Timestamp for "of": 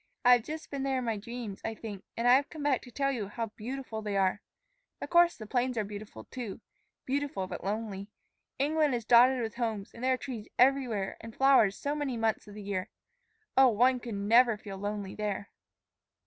4.99-5.11, 12.47-12.55